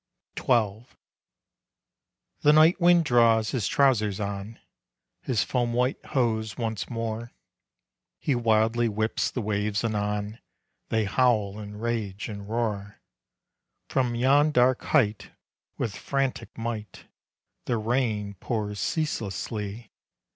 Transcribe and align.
XII. 0.35 0.87
The 2.39 2.51
night 2.53 2.81
wind 2.81 3.05
draws 3.05 3.51
his 3.51 3.67
trousers 3.67 4.19
on, 4.19 4.59
His 5.21 5.43
foam 5.43 5.73
white 5.73 6.03
hose 6.07 6.57
once 6.57 6.89
more; 6.89 7.33
He 8.17 8.33
wildly 8.33 8.89
whips 8.89 9.29
the 9.29 9.43
waves 9.43 9.83
anon, 9.83 10.39
They 10.89 11.05
howl, 11.05 11.59
and 11.59 11.79
rage, 11.79 12.29
and 12.29 12.49
roar. 12.49 12.99
From 13.89 14.15
yon 14.15 14.49
dark 14.51 14.85
height, 14.85 15.33
with 15.77 15.95
frantic 15.95 16.57
might, 16.57 17.05
The 17.65 17.77
rain 17.77 18.33
pours 18.39 18.79
ceaselessly. 18.79 19.91